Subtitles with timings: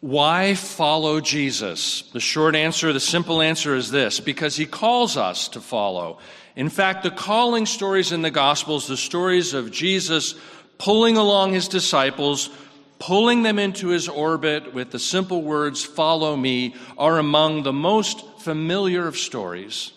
[0.00, 2.02] Why follow Jesus?
[2.12, 6.18] The short answer, the simple answer is this because he calls us to follow.
[6.54, 10.34] In fact, the calling stories in the Gospels, the stories of Jesus
[10.78, 12.50] pulling along his disciples,
[12.98, 18.24] pulling them into his orbit with the simple words, Follow me, are among the most
[18.40, 19.92] familiar of stories.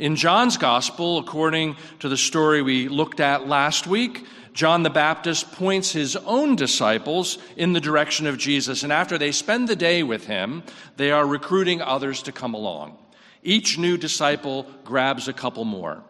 [0.00, 4.24] In John's Gospel, according to the story we looked at last week,
[4.54, 9.30] John the Baptist points his own disciples in the direction of Jesus, and after they
[9.30, 10.62] spend the day with him,
[10.96, 12.96] they are recruiting others to come along.
[13.42, 16.02] Each new disciple grabs a couple more.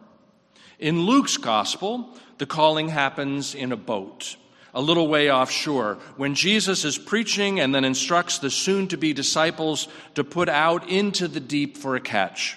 [0.79, 4.37] In Luke's gospel, the calling happens in a boat,
[4.73, 9.11] a little way offshore, when Jesus is preaching and then instructs the soon to be
[9.11, 12.55] disciples to put out into the deep for a catch.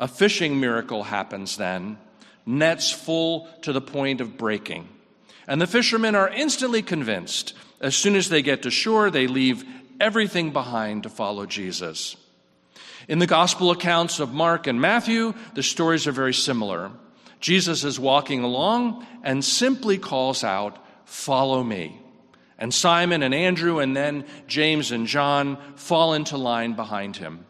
[0.00, 1.98] A fishing miracle happens then,
[2.46, 4.88] nets full to the point of breaking.
[5.46, 7.52] And the fishermen are instantly convinced.
[7.82, 9.62] As soon as they get to shore, they leave
[10.00, 12.16] everything behind to follow Jesus.
[13.08, 16.90] In the gospel accounts of Mark and Matthew, the stories are very similar.
[17.38, 22.00] Jesus is walking along and simply calls out, Follow me.
[22.58, 27.44] And Simon and Andrew and then James and John fall into line behind him.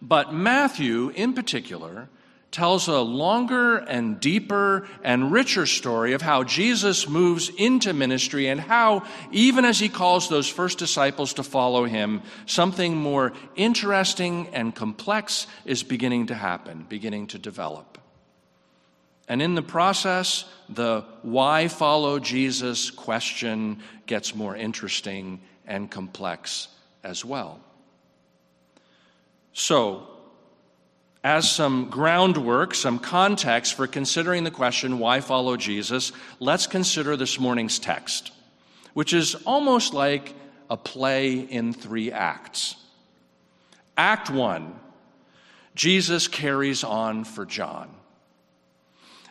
[0.00, 2.08] But Matthew, in particular,
[2.50, 8.60] tells a longer and deeper and richer story of how Jesus moves into ministry and
[8.60, 14.74] how, even as he calls those first disciples to follow him, something more interesting and
[14.74, 17.98] complex is beginning to happen, beginning to develop.
[19.28, 26.68] And in the process, the why follow Jesus question gets more interesting and complex
[27.02, 27.60] as well.
[29.58, 30.06] So,
[31.24, 37.40] as some groundwork, some context for considering the question, why follow Jesus, let's consider this
[37.40, 38.32] morning's text,
[38.92, 40.34] which is almost like
[40.68, 42.76] a play in three acts.
[43.96, 44.78] Act one
[45.74, 47.88] Jesus carries on for John.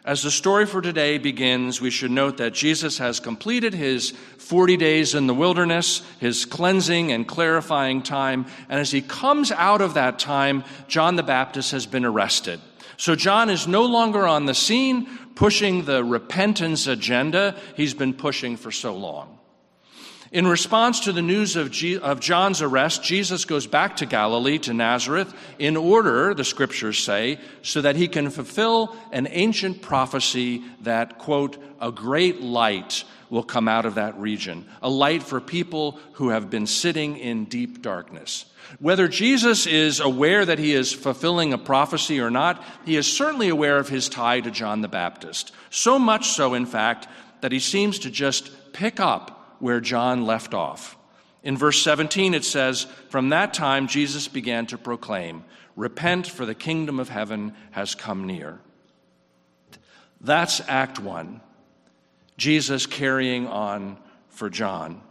[0.05, 4.77] As the story for today begins, we should note that Jesus has completed his 40
[4.77, 9.95] days in the wilderness, his cleansing and clarifying time, and as he comes out of
[9.95, 12.61] that time, John the Baptist has been arrested.
[12.97, 18.57] So John is no longer on the scene pushing the repentance agenda he's been pushing
[18.57, 19.34] for so long.
[20.35, 24.57] In response to the news of, G- of John's arrest, Jesus goes back to Galilee,
[24.57, 30.61] to Nazareth, in order, the scriptures say, so that he can fulfill an ancient prophecy
[30.81, 35.97] that, quote, a great light will come out of that region, a light for people
[36.15, 38.43] who have been sitting in deep darkness.
[38.79, 43.47] Whether Jesus is aware that he is fulfilling a prophecy or not, he is certainly
[43.47, 45.53] aware of his tie to John the Baptist.
[45.69, 47.07] So much so, in fact,
[47.39, 50.97] that he seems to just pick up where John left off.
[51.43, 55.43] In verse 17, it says, From that time Jesus began to proclaim,
[55.75, 58.59] Repent, for the kingdom of heaven has come near.
[60.21, 61.41] That's Act One.
[62.37, 63.97] Jesus carrying on
[64.29, 65.01] for John,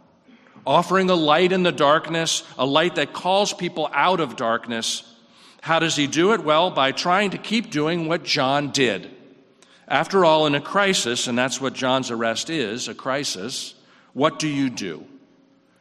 [0.65, 5.03] offering a light in the darkness, a light that calls people out of darkness.
[5.61, 6.43] How does he do it?
[6.43, 9.09] Well, by trying to keep doing what John did.
[9.87, 13.75] After all, in a crisis, and that's what John's arrest is a crisis,
[14.15, 15.03] what do you do?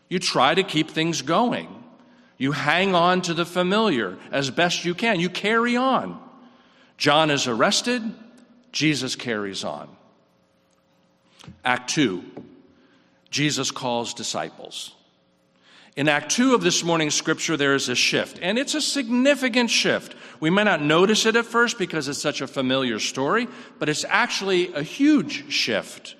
[0.08, 1.68] You try to keep things going.
[2.36, 5.20] You hang on to the familiar as best you can.
[5.20, 6.20] You carry on.
[6.98, 8.02] John is arrested,
[8.72, 9.88] Jesus carries on.
[11.64, 12.24] Act 2
[13.30, 14.94] Jesus calls disciples.
[15.94, 19.70] In Act 2 of this morning's scripture, there is a shift, and it's a significant
[19.70, 20.16] shift.
[20.40, 23.46] We may not notice it at first because it's such a familiar story,
[23.78, 26.16] but it's actually a huge shift.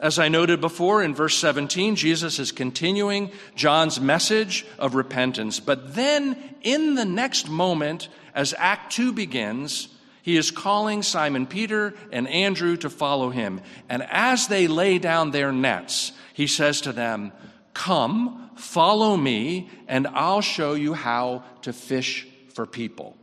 [0.00, 5.60] As I noted before in verse 17, Jesus is continuing John's message of repentance.
[5.60, 9.88] But then, in the next moment, as Act 2 begins,
[10.22, 13.60] he is calling Simon Peter and Andrew to follow him.
[13.88, 17.32] And as they lay down their nets, he says to them,
[17.72, 23.16] Come, follow me, and I'll show you how to fish for people.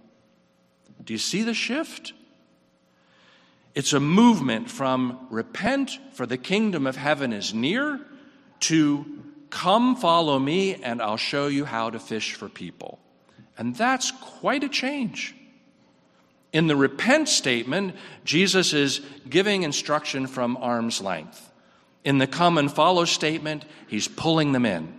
[1.03, 2.13] Do you see the shift?
[3.73, 7.99] It's a movement from repent, for the kingdom of heaven is near,
[8.61, 9.05] to
[9.49, 12.99] come follow me, and I'll show you how to fish for people.
[13.57, 15.35] And that's quite a change.
[16.51, 17.95] In the repent statement,
[18.25, 21.49] Jesus is giving instruction from arm's length.
[22.03, 24.93] In the come and follow statement, he's pulling them in.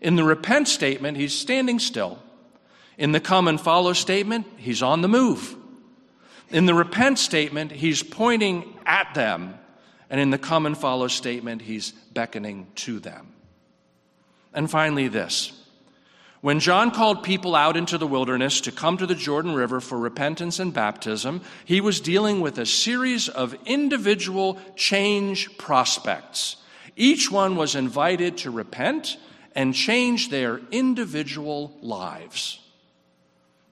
[0.00, 2.18] In the repent statement, he's standing still.
[2.98, 5.56] In the come and follow statement, he's on the move.
[6.50, 9.54] In the repent statement, he's pointing at them,
[10.08, 13.32] and in the come and follow statement, he's beckoning to them.
[14.52, 15.52] And finally, this.
[16.40, 19.98] When John called people out into the wilderness to come to the Jordan River for
[19.98, 26.56] repentance and baptism, he was dealing with a series of individual change prospects.
[26.96, 29.18] Each one was invited to repent
[29.54, 32.58] and change their individual lives.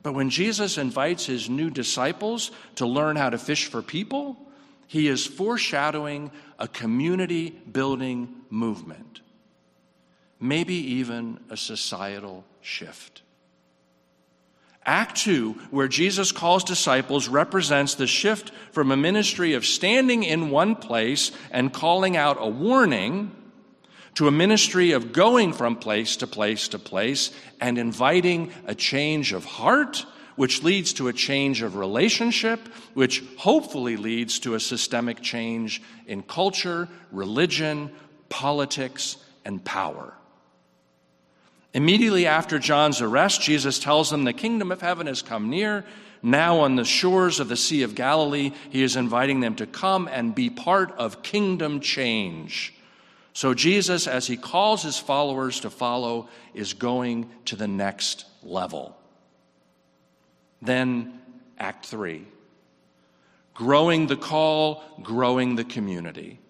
[0.03, 4.37] But when Jesus invites his new disciples to learn how to fish for people,
[4.87, 9.21] he is foreshadowing a community building movement,
[10.41, 13.23] maybe even a societal shift.
[14.87, 20.49] Act 2, where Jesus calls disciples, represents the shift from a ministry of standing in
[20.49, 23.31] one place and calling out a warning
[24.19, 27.31] to a ministry of going from place to place to place
[27.61, 30.05] and inviting a change of heart,
[30.35, 32.59] which leads to a change of relationship,
[32.95, 37.93] which hopefully leads to a systemic change in culture, religion,
[38.29, 40.13] politics, and power.
[41.73, 45.85] Immediately after John's arrest, Jesus tells them the kingdom of heaven has come near.
[46.25, 50.09] Now, on the shores of the Sea of Galilee, he is inviting them to come
[50.11, 52.75] and be part of kingdom change.
[53.39, 58.97] So, Jesus, as he calls his followers to follow, is going to the next level.
[60.61, 61.21] Then,
[61.57, 62.27] Act 3
[63.55, 66.41] growing the call, growing the community.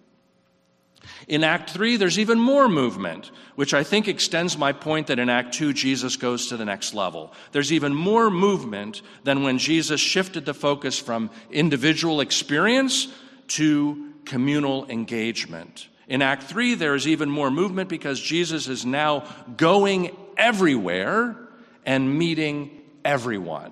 [1.27, 5.29] In Act 3, there's even more movement, which I think extends my point that in
[5.29, 7.33] Act 2, Jesus goes to the next level.
[7.51, 13.09] There's even more movement than when Jesus shifted the focus from individual experience
[13.49, 15.87] to communal engagement.
[16.09, 19.25] In Act 3, there is even more movement because Jesus is now
[19.55, 21.37] going everywhere
[21.85, 23.71] and meeting everyone.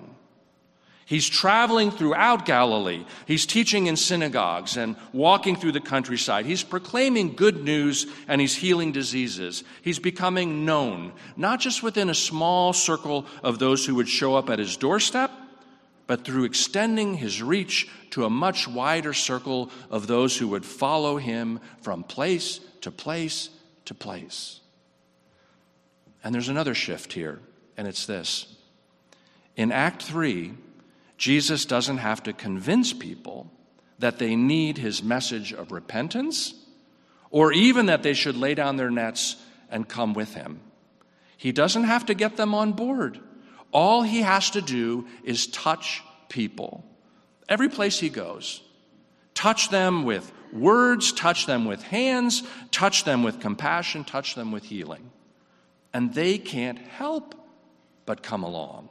[1.04, 3.04] He's traveling throughout Galilee.
[3.26, 6.44] He's teaching in synagogues and walking through the countryside.
[6.44, 9.64] He's proclaiming good news and he's healing diseases.
[9.80, 14.50] He's becoming known, not just within a small circle of those who would show up
[14.50, 15.30] at his doorstep,
[16.08, 21.18] but through extending his reach to a much wider circle of those who would follow
[21.18, 23.50] him from place to place
[23.84, 24.60] to place.
[26.24, 27.38] And there's another shift here,
[27.76, 28.56] and it's this.
[29.54, 30.54] In Act 3,
[31.18, 33.50] Jesus doesn't have to convince people
[33.98, 36.54] that they need his message of repentance
[37.30, 39.36] or even that they should lay down their nets
[39.70, 40.60] and come with him.
[41.36, 43.20] He doesn't have to get them on board.
[43.72, 46.84] All he has to do is touch people.
[47.48, 48.62] Every place he goes,
[49.34, 54.64] touch them with words, touch them with hands, touch them with compassion, touch them with
[54.64, 55.10] healing.
[55.92, 57.34] And they can't help
[58.06, 58.88] but come along.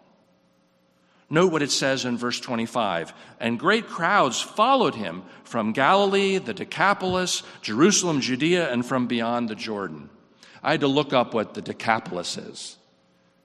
[1.30, 3.13] Note what it says in verse 25.
[3.39, 9.56] And great crowds followed him from Galilee, the Decapolis, Jerusalem, Judea, and from beyond the
[9.56, 10.09] Jordan.
[10.63, 12.77] I had to look up what the Decapolis is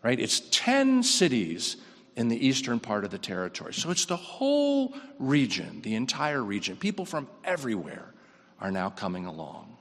[0.02, 0.18] right?
[0.18, 1.76] It's 10 cities
[2.16, 3.72] in the eastern part of the territory.
[3.72, 6.76] So it's the whole region, the entire region.
[6.76, 8.12] People from everywhere
[8.60, 9.76] are now coming along.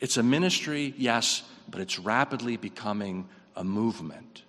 [0.00, 4.42] It's a ministry, yes, but it's rapidly becoming a movement.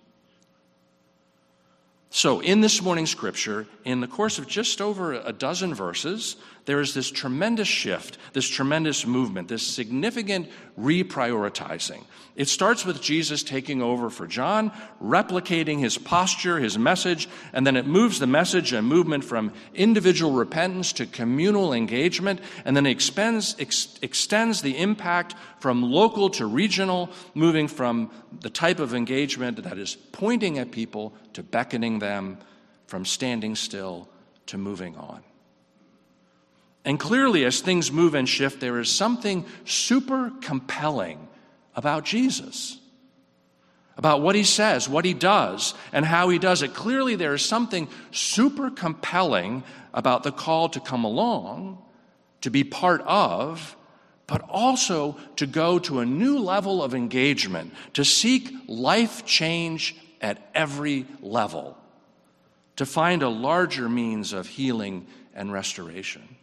[2.14, 6.80] So, in this morning's scripture, in the course of just over a dozen verses, there
[6.80, 10.48] is this tremendous shift, this tremendous movement, this significant
[10.78, 12.04] reprioritizing.
[12.34, 14.70] It starts with Jesus taking over for John,
[15.02, 20.32] replicating his posture, his message, and then it moves the message and movement from individual
[20.32, 27.10] repentance to communal engagement, and then extends, ex- extends the impact from local to regional,
[27.34, 28.10] moving from
[28.40, 32.38] the type of engagement that is pointing at people to beckoning them,
[32.86, 34.08] from standing still
[34.46, 35.22] to moving on.
[36.84, 41.28] And clearly, as things move and shift, there is something super compelling
[41.76, 42.78] about Jesus,
[43.96, 46.74] about what he says, what he does, and how he does it.
[46.74, 49.62] Clearly, there is something super compelling
[49.94, 51.78] about the call to come along,
[52.40, 53.76] to be part of,
[54.26, 60.50] but also to go to a new level of engagement, to seek life change at
[60.54, 61.76] every level,
[62.76, 66.36] to find a larger means of healing and restoration.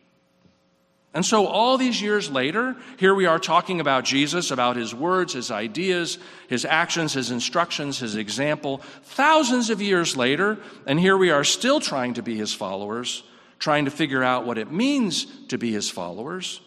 [1.14, 5.34] And so, all these years later, here we are talking about Jesus, about his words,
[5.34, 8.82] his ideas, his actions, his instructions, his example.
[9.04, 13.24] Thousands of years later, and here we are still trying to be his followers,
[13.58, 16.62] trying to figure out what it means to be his followers,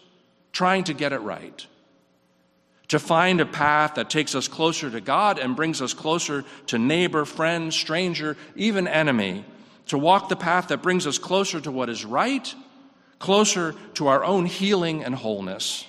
[0.51, 1.65] trying to get it right.
[2.89, 6.77] To find a path that takes us closer to God and brings us closer to
[6.77, 9.45] neighbor, friend, stranger, even enemy.
[9.87, 12.53] To walk the path that brings us closer to what is right
[13.23, 15.87] closer to our own healing and wholeness.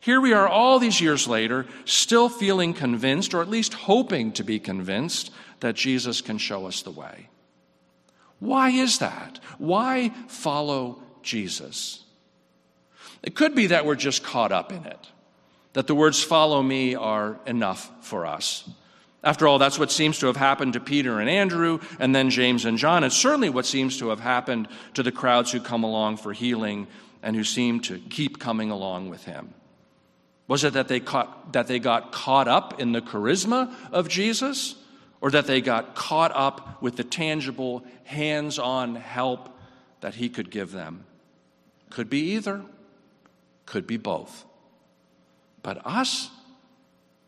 [0.00, 4.42] Here we are all these years later, still feeling convinced, or at least hoping to
[4.42, 7.28] be convinced, that Jesus can show us the way.
[8.38, 9.40] Why is that?
[9.58, 12.02] Why follow Jesus?
[13.22, 15.06] It could be that we're just caught up in it,
[15.74, 18.66] that the words follow me are enough for us.
[19.22, 22.64] After all, that's what seems to have happened to Peter and Andrew, and then James
[22.64, 23.04] and John.
[23.04, 26.86] It's certainly what seems to have happened to the crowds who come along for healing
[27.22, 29.52] and who seem to keep coming along with him.
[30.48, 34.74] Was it that they, caught, that they got caught up in the charisma of Jesus,
[35.20, 39.50] or that they got caught up with the tangible, hands on help
[40.00, 41.04] that he could give them?
[41.90, 42.62] Could be either,
[43.66, 44.46] could be both.
[45.62, 46.30] But us,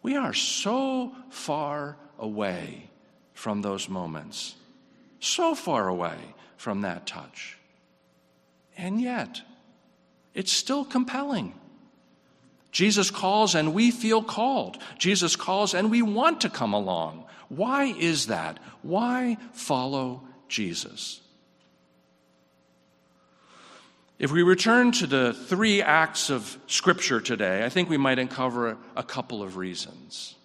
[0.03, 2.91] we are so far away
[3.35, 4.55] from those moments,
[5.21, 6.17] so far away
[6.57, 7.59] from that touch.
[8.77, 9.43] And yet,
[10.35, 11.55] it's still compelling.
[12.71, 14.79] Jesus calls and we feel called.
[14.99, 17.25] Jesus calls and we want to come along.
[17.49, 18.59] Why is that?
[18.81, 21.21] Why follow Jesus?
[24.19, 28.77] If we return to the three acts of Scripture today, I think we might uncover
[28.95, 30.37] a couple of reasons.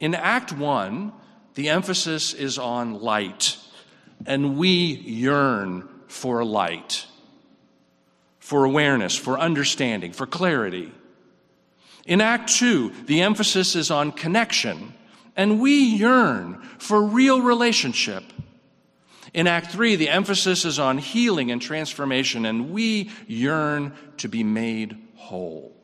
[0.00, 1.12] In Act 1,
[1.54, 3.56] the emphasis is on light,
[4.26, 7.06] and we yearn for light,
[8.40, 10.92] for awareness, for understanding, for clarity.
[12.06, 14.94] In Act 2, the emphasis is on connection,
[15.36, 18.24] and we yearn for real relationship
[19.34, 24.44] in Act 3, the emphasis is on healing and transformation, and we yearn to be
[24.44, 25.74] made whole.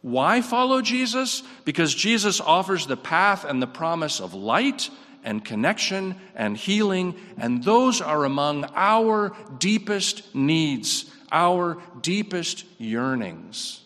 [0.00, 1.42] Why follow Jesus?
[1.66, 4.88] Because Jesus offers the path and the promise of light
[5.22, 13.83] and connection and healing, and those are among our deepest needs, our deepest yearnings.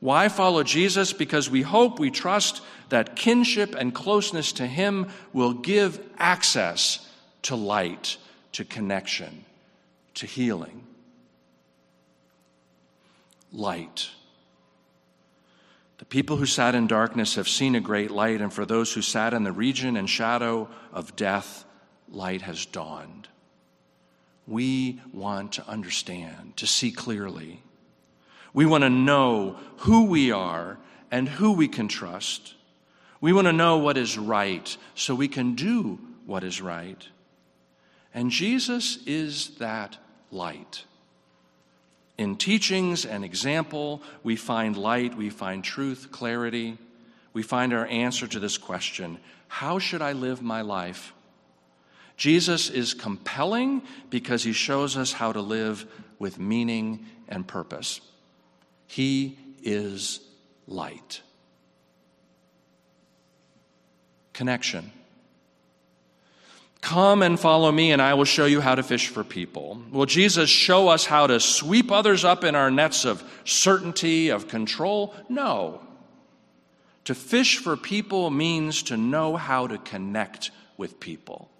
[0.00, 1.12] Why follow Jesus?
[1.12, 7.06] Because we hope, we trust that kinship and closeness to Him will give access
[7.42, 8.16] to light,
[8.52, 9.44] to connection,
[10.14, 10.84] to healing.
[13.52, 14.10] Light.
[15.98, 19.02] The people who sat in darkness have seen a great light, and for those who
[19.02, 21.64] sat in the region and shadow of death,
[22.08, 23.26] light has dawned.
[24.46, 27.62] We want to understand, to see clearly.
[28.52, 30.78] We want to know who we are
[31.10, 32.54] and who we can trust.
[33.20, 37.06] We want to know what is right so we can do what is right.
[38.14, 39.98] And Jesus is that
[40.30, 40.84] light.
[42.16, 46.78] In teachings and example, we find light, we find truth, clarity.
[47.32, 51.12] We find our answer to this question How should I live my life?
[52.16, 55.86] Jesus is compelling because he shows us how to live
[56.18, 58.00] with meaning and purpose.
[58.88, 60.20] He is
[60.66, 61.20] light.
[64.32, 64.90] Connection.
[66.80, 69.82] Come and follow me, and I will show you how to fish for people.
[69.90, 74.48] Will Jesus show us how to sweep others up in our nets of certainty, of
[74.48, 75.14] control?
[75.28, 75.82] No.
[77.04, 81.50] To fish for people means to know how to connect with people.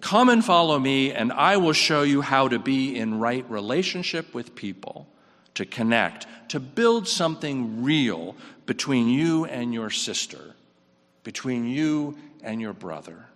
[0.00, 4.34] Come and follow me, and I will show you how to be in right relationship
[4.34, 5.08] with people
[5.54, 10.54] to connect, to build something real between you and your sister,
[11.22, 13.26] between you and your brother.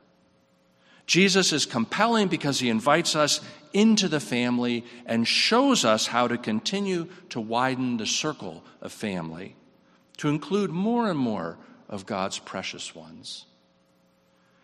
[1.06, 3.40] Jesus is compelling because he invites us
[3.72, 9.56] into the family and shows us how to continue to widen the circle of family,
[10.18, 11.56] to include more and more
[11.88, 13.46] of God's precious ones.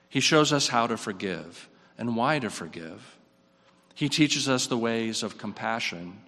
[0.08, 3.16] He shows us how to forgive and why to forgive.
[3.94, 6.20] He teaches us the ways of compassion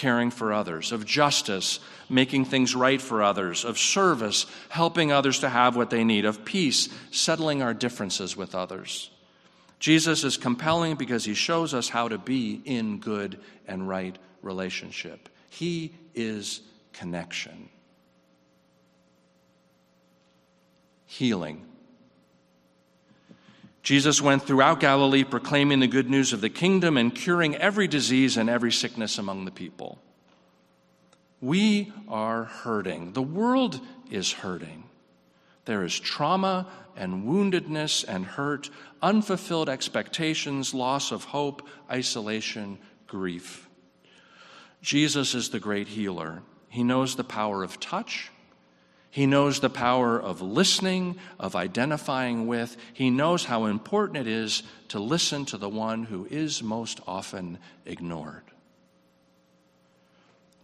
[0.00, 1.78] caring for others, of justice,
[2.08, 6.42] making things right for others, of service, helping others to have what they need, of
[6.42, 9.10] peace, settling our differences with others.
[9.78, 13.38] Jesus is compelling because he shows us how to be in good
[13.68, 15.28] and right relationship.
[15.50, 16.62] He is
[16.94, 17.68] connection.
[21.04, 21.66] Healing.
[23.82, 28.36] Jesus went throughout Galilee proclaiming the good news of the kingdom and curing every disease
[28.36, 29.98] and every sickness among the people.
[31.40, 33.12] We are hurting.
[33.14, 34.84] The world is hurting.
[35.64, 38.68] There is trauma and woundedness and hurt,
[39.00, 43.68] unfulfilled expectations, loss of hope, isolation, grief.
[44.82, 46.42] Jesus is the great healer.
[46.68, 48.30] He knows the power of touch.
[49.10, 52.76] He knows the power of listening, of identifying with.
[52.92, 57.58] He knows how important it is to listen to the one who is most often
[57.84, 58.44] ignored.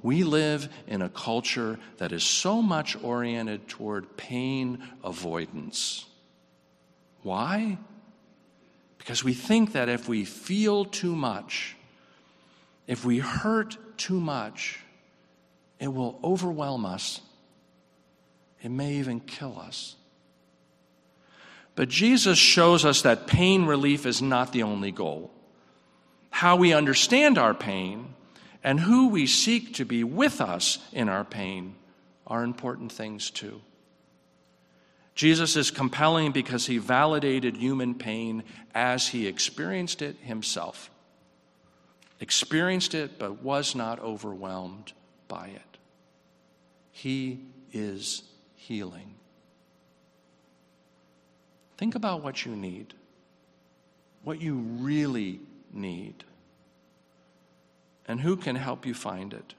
[0.00, 6.06] We live in a culture that is so much oriented toward pain avoidance.
[7.22, 7.78] Why?
[8.98, 11.76] Because we think that if we feel too much,
[12.86, 14.78] if we hurt too much,
[15.80, 17.20] it will overwhelm us.
[18.66, 19.94] It may even kill us.
[21.76, 25.30] But Jesus shows us that pain relief is not the only goal.
[26.30, 28.12] How we understand our pain
[28.64, 31.76] and who we seek to be with us in our pain
[32.26, 33.60] are important things too.
[35.14, 38.42] Jesus is compelling because he validated human pain
[38.74, 40.90] as he experienced it himself.
[42.18, 44.92] Experienced it, but was not overwhelmed
[45.28, 45.78] by it.
[46.90, 47.42] He
[47.72, 48.24] is
[48.66, 49.14] healing.
[51.76, 52.94] Think about what you need,
[54.22, 55.40] what you really
[55.72, 56.24] need,
[58.06, 59.54] and who can help you find it.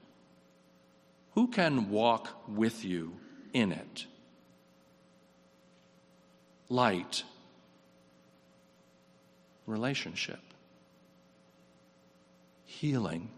[1.34, 3.12] Who can walk with you
[3.52, 4.06] in it?
[6.68, 7.22] light,
[9.66, 10.40] relationship,
[12.64, 13.30] healing.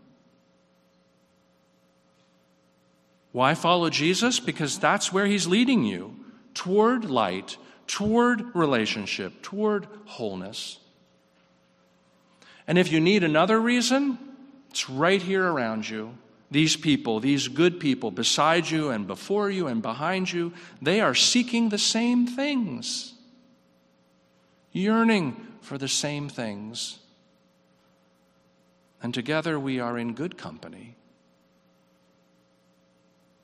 [3.32, 4.40] Why follow Jesus?
[4.40, 6.16] Because that's where he's leading you
[6.54, 7.56] toward light,
[7.86, 10.78] toward relationship, toward wholeness.
[12.66, 14.18] And if you need another reason,
[14.70, 16.16] it's right here around you.
[16.50, 21.14] These people, these good people beside you and before you and behind you, they are
[21.14, 23.14] seeking the same things
[24.72, 26.98] yearning for the same things.
[29.02, 30.96] And together we are in good company.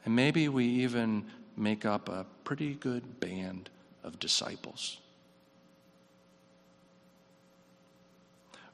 [0.07, 3.69] And maybe we even make up a pretty good band
[4.05, 4.99] of disciples.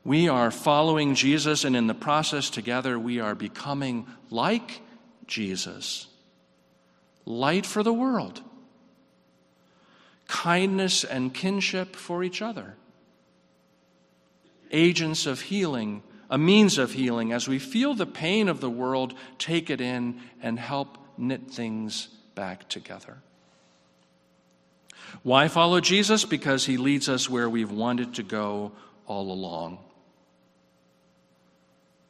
[0.05, 4.83] We are following Jesus, and in the process, together, we are becoming like
[5.27, 6.07] Jesus,
[7.25, 8.43] light for the world
[10.29, 12.75] kindness and kinship for each other.
[14.71, 19.13] Agents of healing, a means of healing, as we feel the pain of the world,
[19.39, 23.19] take it in and help knit things back together.
[25.23, 26.25] Why follow Jesus?
[26.25, 28.73] Because he leads us where we've wanted to go
[29.07, 29.79] all along.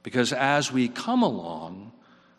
[0.03, 1.93] Because as we come along,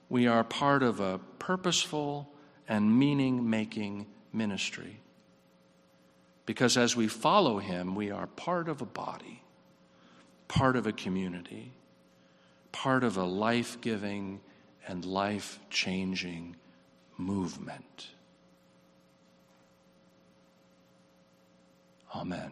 [0.10, 2.30] we are part of a purposeful
[2.68, 5.00] and meaning making ministry.
[6.46, 9.44] Because as we follow him, we are part of a body,
[10.48, 11.72] part of a community,
[12.72, 14.42] part of a life giving
[14.88, 16.56] and life changing
[17.18, 18.08] movement.
[22.16, 22.52] Amen.